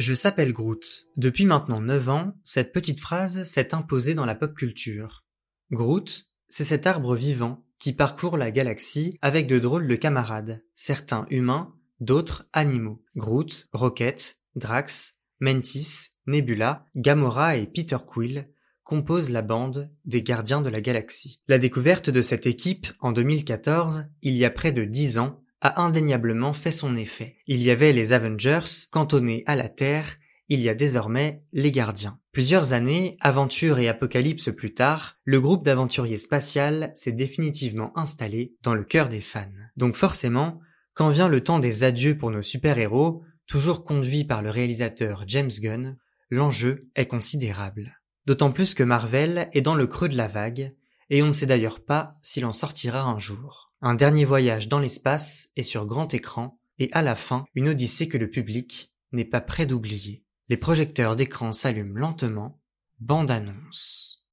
[0.00, 1.08] Je s'appelle Groot.
[1.18, 5.26] Depuis maintenant 9 ans, cette petite phrase s'est imposée dans la pop culture.
[5.72, 11.26] Groot, c'est cet arbre vivant qui parcourt la galaxie avec de drôles de camarades, certains
[11.28, 13.04] humains, d'autres animaux.
[13.14, 18.48] Groot, Rocket, Drax, Mantis, Nebula, Gamora et Peter Quill
[18.84, 21.42] composent la bande des Gardiens de la Galaxie.
[21.46, 25.82] La découverte de cette équipe en 2014, il y a près de 10 ans, a
[25.82, 27.36] indéniablement fait son effet.
[27.46, 30.16] Il y avait les Avengers cantonnés à la Terre,
[30.48, 32.18] il y a désormais les Gardiens.
[32.32, 38.74] Plusieurs années, aventure et apocalypse plus tard, le groupe d'aventuriers spatial s'est définitivement installé dans
[38.74, 39.46] le cœur des fans.
[39.76, 40.60] Donc forcément,
[40.94, 45.50] quand vient le temps des adieux pour nos super-héros, toujours conduits par le réalisateur James
[45.60, 45.96] Gunn,
[46.30, 48.00] l'enjeu est considérable.
[48.26, 50.74] D'autant plus que Marvel est dans le creux de la vague,
[51.10, 53.69] et on ne sait d'ailleurs pas s'il en sortira un jour.
[53.82, 58.08] Un dernier voyage dans l'espace et sur grand écran, et à la fin, une odyssée
[58.08, 60.22] que le public n'est pas prêt d'oublier.
[60.50, 62.60] Les projecteurs d'écran s'allument lentement,
[62.98, 64.26] bande annonce.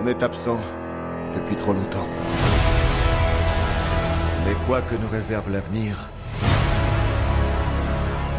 [0.00, 0.58] On est absent
[1.36, 2.08] depuis trop longtemps.
[4.44, 6.10] Mais quoi que nous réserve l'avenir,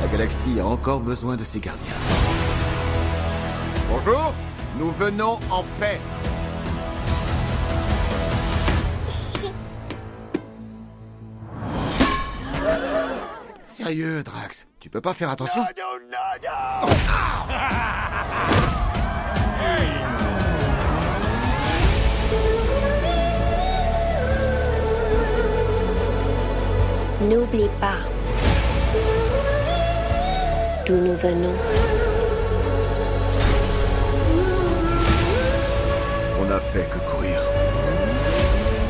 [0.02, 1.96] la galaxie a encore besoin de ses gardiens.
[3.90, 4.34] Bonjour,
[4.78, 6.02] nous venons en paix.
[13.88, 15.64] Sérieux, Drax, tu peux pas faire attention
[27.22, 28.00] N'oublie pas
[30.86, 31.56] d'où nous venons.
[36.42, 37.40] On n'a fait que courir.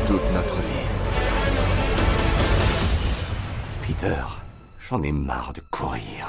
[0.08, 0.86] Toute notre vie.
[3.86, 4.24] Peter,
[4.88, 6.26] j'en ai marre de courir.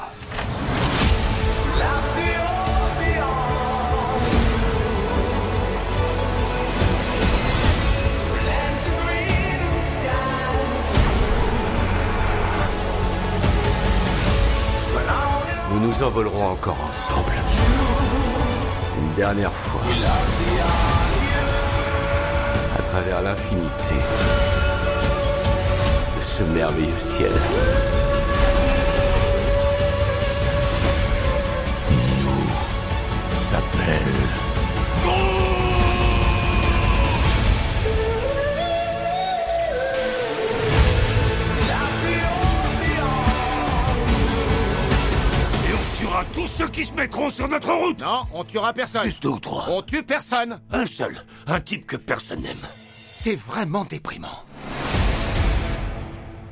[15.71, 17.31] Nous nous envolerons encore ensemble.
[18.97, 19.81] Une dernière fois.
[22.77, 23.95] À travers l'infinité
[26.17, 27.31] de ce merveilleux ciel.
[33.49, 34.29] S'appelle
[45.67, 49.03] Et on tuera tous ceux qui se mettront sur notre route Non, on tuera personne.
[49.03, 49.65] Juste deux ou trois.
[49.69, 50.61] On tue personne.
[50.71, 51.17] Un seul.
[51.47, 52.57] Un type que personne n'aime.
[53.23, 54.45] T'es vraiment déprimant.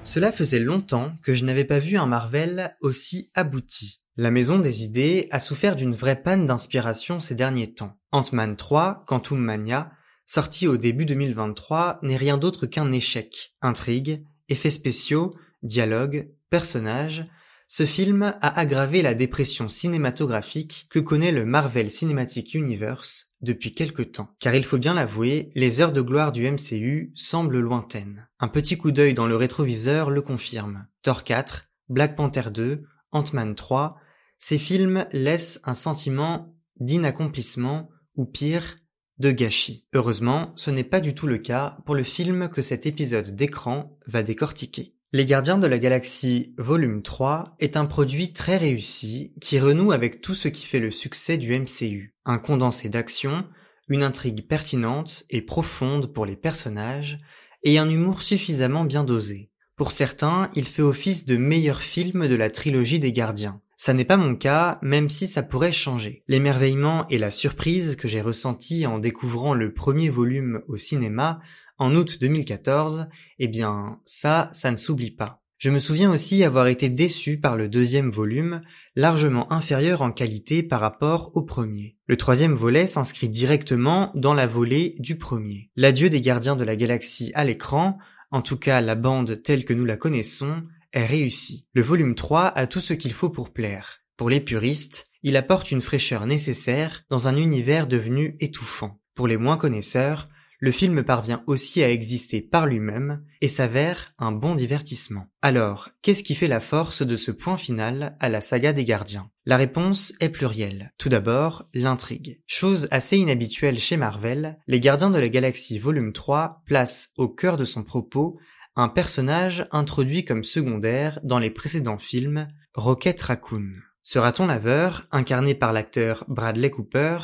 [0.03, 4.01] Cela faisait longtemps que je n'avais pas vu un Marvel aussi abouti.
[4.19, 7.99] La Maison des Idées a souffert d'une vraie panne d'inspiration ces derniers temps.
[8.11, 9.91] Ant-Man 3, Quantum Mania,
[10.25, 13.53] sorti au début 2023, n'est rien d'autre qu'un échec.
[13.61, 17.27] Intrigue, effets spéciaux, dialogue, personnages,
[17.67, 24.01] ce film a aggravé la dépression cinématographique que connaît le Marvel Cinematic Universe depuis quelque
[24.01, 24.33] temps.
[24.39, 28.27] Car il faut bien l'avouer, les heures de gloire du MCU semblent lointaines.
[28.39, 30.87] Un petit coup d'œil dans le rétroviseur le confirme.
[31.03, 33.99] Thor 4, Black Panther 2, Ant-Man 3,
[34.37, 38.77] ces films laissent un sentiment d'inaccomplissement ou pire,
[39.19, 39.87] de gâchis.
[39.93, 43.97] Heureusement, ce n'est pas du tout le cas pour le film que cet épisode d'écran
[44.05, 44.93] va décortiquer.
[45.13, 50.21] Les Gardiens de la Galaxie Volume 3 est un produit très réussi qui renoue avec
[50.21, 52.13] tout ce qui fait le succès du MCU.
[52.25, 53.47] Un condensé d'action,
[53.87, 57.19] une intrigue pertinente et profonde pour les personnages,
[57.63, 59.49] et un humour suffisamment bien dosé.
[59.77, 63.61] Pour certains, il fait office de meilleur film de la trilogie des Gardiens.
[63.77, 66.23] Ça n'est pas mon cas, même si ça pourrait changer.
[66.27, 71.39] L'émerveillement et la surprise que j'ai ressenti en découvrant le premier volume au cinéma
[71.77, 73.07] en août 2014,
[73.37, 75.43] eh bien, ça, ça ne s'oublie pas.
[75.59, 78.61] Je me souviens aussi avoir été déçu par le deuxième volume,
[78.95, 81.97] largement inférieur en qualité par rapport au premier.
[82.05, 85.71] Le troisième volet s'inscrit directement dans la volée du premier.
[85.75, 87.97] L'adieu des gardiens de la galaxie à l'écran,
[88.29, 90.63] en tout cas la bande telle que nous la connaissons,
[90.93, 91.65] est réussi.
[91.73, 94.01] Le volume 3 a tout ce qu'il faut pour plaire.
[94.15, 98.99] Pour les puristes, il apporte une fraîcheur nécessaire dans un univers devenu étouffant.
[99.13, 100.29] Pour les moins connaisseurs,
[100.59, 105.27] le film parvient aussi à exister par lui-même et s'avère un bon divertissement.
[105.43, 109.29] Alors, qu'est-ce qui fait la force de ce point final à la saga des gardiens?
[109.45, 110.93] La réponse est plurielle.
[110.97, 112.41] Tout d'abord, l'intrigue.
[112.47, 117.57] Chose assez inhabituelle chez Marvel, Les Gardiens de la Galaxie volume 3 place au cœur
[117.57, 118.39] de son propos
[118.77, 123.71] un personnage introduit comme secondaire dans les précédents films, Rocket Raccoon.
[124.03, 127.17] Ce raton laveur, incarné par l'acteur Bradley Cooper,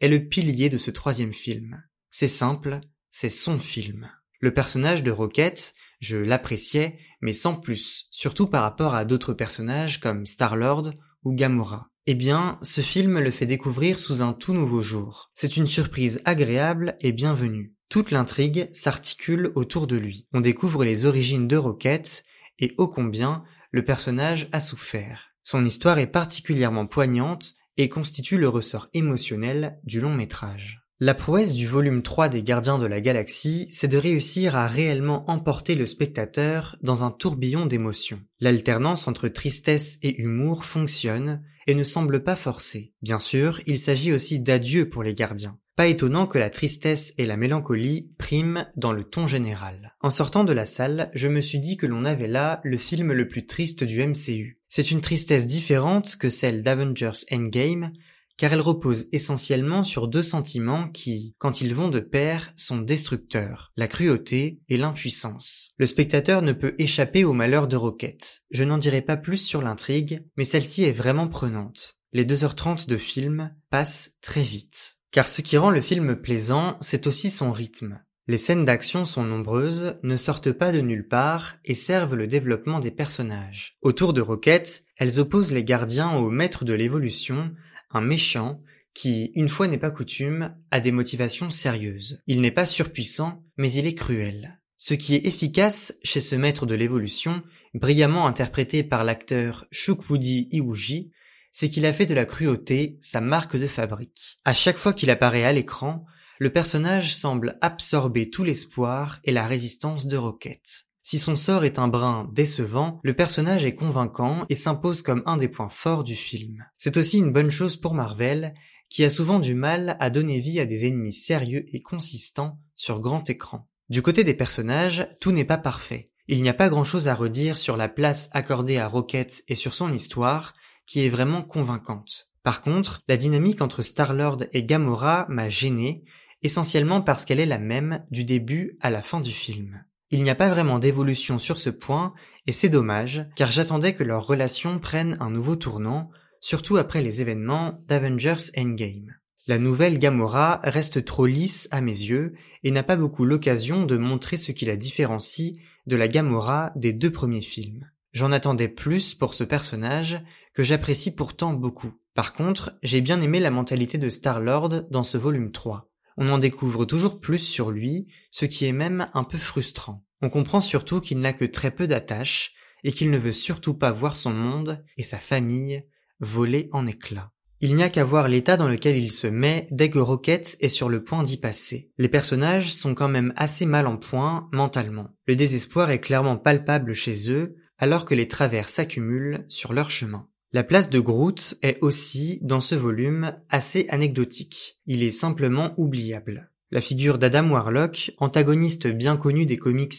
[0.00, 1.82] est le pilier de ce troisième film.
[2.12, 2.80] C'est simple,
[3.10, 4.08] c'est son film.
[4.38, 9.98] Le personnage de Rocket, je l'appréciais, mais sans plus, surtout par rapport à d'autres personnages
[9.98, 10.92] comme Star-Lord
[11.24, 11.88] ou Gamora.
[12.06, 15.32] Eh bien, ce film le fait découvrir sous un tout nouveau jour.
[15.34, 17.74] C'est une surprise agréable et bienvenue.
[17.90, 20.28] Toute l'intrigue s'articule autour de lui.
[20.32, 22.24] On découvre les origines de Rocket
[22.60, 23.42] et ô combien
[23.72, 25.32] le personnage a souffert.
[25.42, 30.86] Son histoire est particulièrement poignante et constitue le ressort émotionnel du long métrage.
[31.00, 35.28] La prouesse du volume 3 des Gardiens de la Galaxie, c'est de réussir à réellement
[35.28, 38.20] emporter le spectateur dans un tourbillon d'émotions.
[38.38, 42.94] L'alternance entre tristesse et humour fonctionne et ne semble pas forcée.
[43.02, 45.58] Bien sûr, il s'agit aussi d'adieu pour les gardiens.
[45.80, 49.96] Pas étonnant que la tristesse et la mélancolie priment dans le ton général.
[50.02, 53.14] En sortant de la salle, je me suis dit que l'on avait là le film
[53.14, 54.60] le plus triste du MCU.
[54.68, 57.94] C'est une tristesse différente que celle d'Avengers Endgame,
[58.36, 63.72] car elle repose essentiellement sur deux sentiments qui, quand ils vont de pair, sont destructeurs,
[63.78, 65.72] la cruauté et l'impuissance.
[65.78, 68.42] Le spectateur ne peut échapper au malheur de Rocket.
[68.50, 71.96] Je n'en dirai pas plus sur l'intrigue, mais celle-ci est vraiment prenante.
[72.12, 74.99] Les 2h30 de film passent très vite.
[75.12, 78.00] Car ce qui rend le film plaisant, c'est aussi son rythme.
[78.28, 82.78] Les scènes d'action sont nombreuses, ne sortent pas de nulle part et servent le développement
[82.78, 83.76] des personnages.
[83.82, 87.52] Autour de Rocket, elles opposent les gardiens aux maîtres de l'évolution
[87.90, 88.62] un méchant
[88.94, 92.20] qui, une fois n'est pas coutume, a des motivations sérieuses.
[92.26, 94.60] Il n'est pas surpuissant, mais il est cruel.
[94.76, 97.42] Ce qui est efficace chez ce maître de l'évolution,
[97.74, 101.12] brillamment interprété par l'acteur Shukwudi Iwuji,
[101.52, 104.40] c'est qu'il a fait de la cruauté sa marque de fabrique.
[104.44, 106.04] À chaque fois qu'il apparaît à l'écran,
[106.38, 110.86] le personnage semble absorber tout l'espoir et la résistance de Rocket.
[111.02, 115.36] Si son sort est un brin décevant, le personnage est convaincant et s'impose comme un
[115.36, 116.64] des points forts du film.
[116.78, 118.54] C'est aussi une bonne chose pour Marvel,
[118.88, 123.00] qui a souvent du mal à donner vie à des ennemis sérieux et consistants sur
[123.00, 123.68] grand écran.
[123.88, 126.10] Du côté des personnages, tout n'est pas parfait.
[126.28, 129.56] Il n'y a pas grand chose à redire sur la place accordée à Rocket et
[129.56, 130.54] sur son histoire,
[130.90, 132.32] qui est vraiment convaincante.
[132.42, 136.02] Par contre, la dynamique entre Star-Lord et Gamora m'a gêné,
[136.42, 139.84] essentiellement parce qu'elle est la même du début à la fin du film.
[140.10, 142.12] Il n'y a pas vraiment d'évolution sur ce point,
[142.48, 146.10] et c'est dommage, car j'attendais que leur relation prenne un nouveau tournant,
[146.40, 149.14] surtout après les événements d'Avengers Endgame.
[149.46, 152.34] La nouvelle Gamora reste trop lisse à mes yeux,
[152.64, 155.54] et n'a pas beaucoup l'occasion de montrer ce qui la différencie
[155.86, 157.88] de la Gamora des deux premiers films.
[158.12, 160.20] J'en attendais plus pour ce personnage,
[160.54, 161.92] que j'apprécie pourtant beaucoup.
[162.14, 165.88] Par contre, j'ai bien aimé la mentalité de Star-Lord dans ce volume 3.
[166.16, 170.04] On en découvre toujours plus sur lui, ce qui est même un peu frustrant.
[170.22, 172.52] On comprend surtout qu'il n'a que très peu d'attaches
[172.84, 175.84] et qu'il ne veut surtout pas voir son monde et sa famille
[176.18, 177.32] voler en éclats.
[177.62, 180.70] Il n'y a qu'à voir l'état dans lequel il se met dès que Rocket est
[180.70, 181.90] sur le point d'y passer.
[181.98, 185.10] Les personnages sont quand même assez mal en point mentalement.
[185.26, 190.28] Le désespoir est clairement palpable chez eux alors que les travers s'accumulent sur leur chemin.
[190.52, 194.78] La place de Groot est aussi, dans ce volume, assez anecdotique.
[194.86, 196.50] Il est simplement oubliable.
[196.70, 199.94] La figure d'Adam Warlock, antagoniste bien connu des comics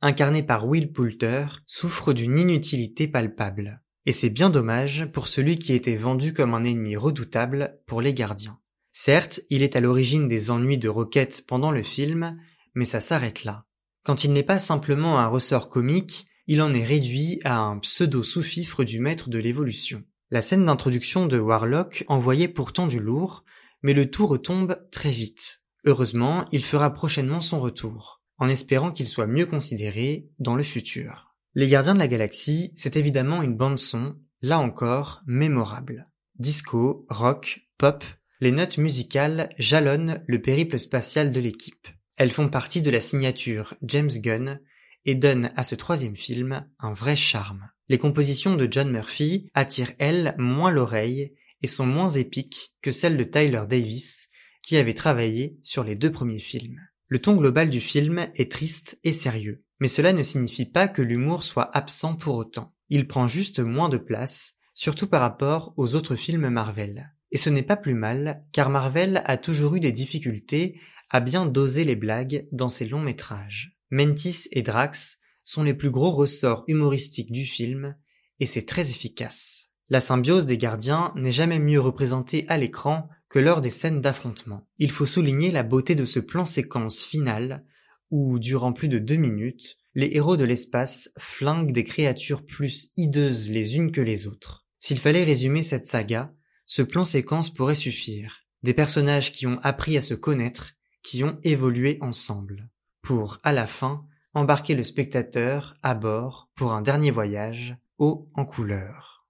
[0.00, 3.82] incarné par Will Poulter, souffre d'une inutilité palpable.
[4.06, 8.14] Et c'est bien dommage pour celui qui était vendu comme un ennemi redoutable pour les
[8.14, 8.58] gardiens.
[8.92, 12.38] Certes, il est à l'origine des ennuis de Rocket pendant le film,
[12.74, 13.66] mais ça s'arrête là.
[14.04, 18.84] Quand il n'est pas simplement un ressort comique, il en est réduit à un pseudo-sous-fifre
[18.84, 20.04] du maître de l'évolution.
[20.30, 23.44] La scène d'introduction de Warlock envoyait pourtant du lourd,
[23.82, 25.62] mais le tout retombe très vite.
[25.84, 31.34] Heureusement, il fera prochainement son retour, en espérant qu'il soit mieux considéré dans le futur.
[31.54, 36.10] Les Gardiens de la Galaxie, c'est évidemment une bande son, là encore, mémorable.
[36.38, 38.04] Disco, rock, pop,
[38.40, 41.88] les notes musicales jalonnent le périple spatial de l'équipe.
[42.16, 44.60] Elles font partie de la signature James Gunn
[45.06, 47.70] et donne à ce troisième film un vrai charme.
[47.88, 51.32] Les compositions de John Murphy attirent elles moins l'oreille
[51.62, 54.28] et sont moins épiques que celles de Tyler Davis
[54.62, 56.80] qui avait travaillé sur les deux premiers films.
[57.06, 61.02] Le ton global du film est triste et sérieux, mais cela ne signifie pas que
[61.02, 62.74] l'humour soit absent pour autant.
[62.88, 67.12] Il prend juste moins de place, surtout par rapport aux autres films Marvel.
[67.30, 71.46] Et ce n'est pas plus mal, car Marvel a toujours eu des difficultés à bien
[71.46, 73.75] doser les blagues dans ses longs métrages.
[73.90, 77.96] Mantis et Drax sont les plus gros ressorts humoristiques du film,
[78.40, 79.70] et c'est très efficace.
[79.88, 84.66] La symbiose des gardiens n'est jamais mieux représentée à l'écran que lors des scènes d'affrontement.
[84.78, 87.64] Il faut souligner la beauté de ce plan séquence final,
[88.10, 93.48] où, durant plus de deux minutes, les héros de l'espace flinguent des créatures plus hideuses
[93.50, 94.66] les unes que les autres.
[94.80, 96.34] S'il fallait résumer cette saga,
[96.66, 98.44] ce plan séquence pourrait suffire.
[98.62, 102.68] Des personnages qui ont appris à se connaître, qui ont évolué ensemble,
[103.06, 108.44] pour, à la fin, embarquer le spectateur à bord pour un dernier voyage, haut en
[108.44, 109.24] couleur.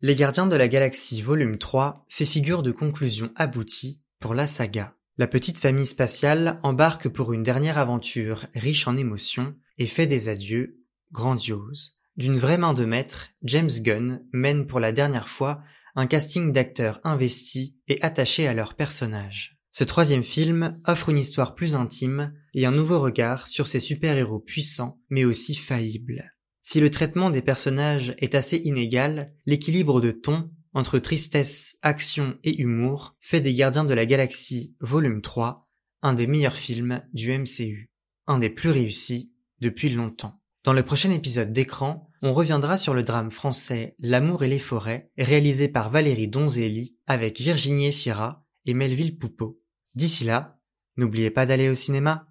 [0.00, 4.94] Les Gardiens de la Galaxie volume 3 fait figure de conclusion aboutie pour la saga.
[5.18, 10.30] La petite famille spatiale embarque pour une dernière aventure riche en émotions et fait des
[10.30, 10.80] adieux
[11.12, 11.98] grandioses.
[12.16, 15.60] D'une vraie main de maître, James Gunn mène pour la dernière fois
[15.94, 19.55] un casting d'acteurs investis et attachés à leurs personnages.
[19.78, 24.38] Ce troisième film offre une histoire plus intime et un nouveau regard sur ces super-héros
[24.38, 26.32] puissants mais aussi faillibles.
[26.62, 32.58] Si le traitement des personnages est assez inégal, l'équilibre de ton entre tristesse, action et
[32.58, 35.68] humour fait des Gardiens de la Galaxie volume 3
[36.00, 37.90] un des meilleurs films du MCU,
[38.26, 39.30] un des plus réussis
[39.60, 40.40] depuis longtemps.
[40.64, 45.10] Dans le prochain épisode d'écran, on reviendra sur le drame français L'amour et les forêts,
[45.18, 49.60] réalisé par Valérie Donzelli avec Virginie Efira et Melville Poupeau.
[49.96, 50.58] D'ici là,
[50.98, 52.28] n'oubliez pas d'aller au cinéma.